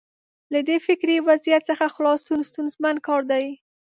له 0.53 0.59
دې 0.67 0.77
فکري 0.87 1.17
وضعیت 1.27 1.63
څخه 1.69 1.85
خلاصون 1.95 2.39
ستونزمن 2.49 2.95
کار 3.07 3.21
دی. 3.31 3.45